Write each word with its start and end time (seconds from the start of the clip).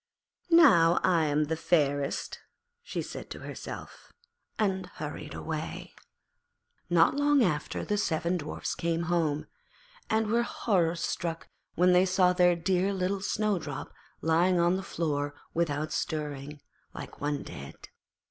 'Now 0.49 0.99
I 1.03 1.25
am 1.25 1.43
the 1.43 1.55
fairest,' 1.55 2.39
she 2.81 3.03
said 3.03 3.29
to 3.29 3.41
herself, 3.41 4.11
and 4.57 4.87
hurried 4.95 5.35
away. 5.35 5.93
Not 6.89 7.13
long 7.15 7.43
after 7.43 7.85
the 7.85 7.99
seven 7.99 8.35
Dwarfs 8.37 8.73
came 8.73 9.03
home, 9.13 9.45
and 10.09 10.25
were 10.25 10.41
horror 10.41 10.95
struck 10.95 11.49
when 11.75 11.93
they 11.93 12.07
saw 12.07 12.33
their 12.33 12.55
dear 12.55 12.95
little 12.95 13.21
Snowdrop 13.21 13.93
lying 14.21 14.59
on 14.59 14.75
the 14.75 14.81
floor 14.81 15.35
without 15.53 15.91
stirring, 15.91 16.61
like 16.95 17.21
one 17.21 17.43
dead. 17.43 17.75